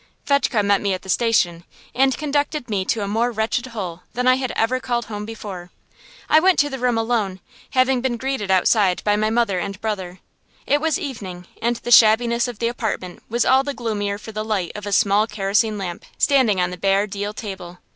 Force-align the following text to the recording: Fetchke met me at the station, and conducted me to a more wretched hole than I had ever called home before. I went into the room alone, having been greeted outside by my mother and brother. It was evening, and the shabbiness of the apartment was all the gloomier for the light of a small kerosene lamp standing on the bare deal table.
Fetchke 0.25 0.63
met 0.65 0.81
me 0.81 0.95
at 0.95 1.03
the 1.03 1.09
station, 1.09 1.63
and 1.93 2.17
conducted 2.17 2.71
me 2.71 2.83
to 2.85 3.03
a 3.03 3.07
more 3.07 3.31
wretched 3.31 3.67
hole 3.67 4.01
than 4.15 4.25
I 4.27 4.33
had 4.37 4.51
ever 4.55 4.79
called 4.79 5.05
home 5.05 5.25
before. 5.27 5.69
I 6.27 6.39
went 6.39 6.53
into 6.59 6.71
the 6.75 6.81
room 6.81 6.97
alone, 6.97 7.39
having 7.69 8.01
been 8.01 8.17
greeted 8.17 8.49
outside 8.49 9.03
by 9.03 9.15
my 9.15 9.29
mother 9.29 9.59
and 9.59 9.79
brother. 9.79 10.17
It 10.65 10.81
was 10.81 10.97
evening, 10.97 11.45
and 11.61 11.75
the 11.75 11.91
shabbiness 11.91 12.47
of 12.47 12.57
the 12.57 12.67
apartment 12.67 13.21
was 13.29 13.45
all 13.45 13.63
the 13.63 13.75
gloomier 13.75 14.17
for 14.17 14.31
the 14.31 14.43
light 14.43 14.71
of 14.73 14.87
a 14.87 14.91
small 14.91 15.27
kerosene 15.27 15.77
lamp 15.77 16.03
standing 16.17 16.59
on 16.59 16.71
the 16.71 16.77
bare 16.77 17.05
deal 17.05 17.31
table. 17.31 17.77